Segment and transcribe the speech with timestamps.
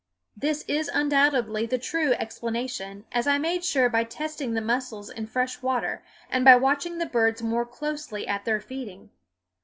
[0.35, 5.27] This is undoubtedly the true explanation, as I made sure by testing the mussels in
[5.27, 9.11] fresh water and by watching the birds more closely at their feeding.